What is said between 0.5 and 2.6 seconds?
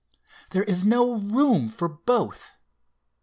is no room for both.